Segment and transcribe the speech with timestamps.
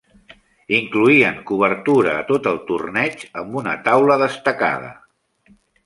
[0.77, 4.95] Incloïen cobertura a tot el torneig, amb una "taula destacada".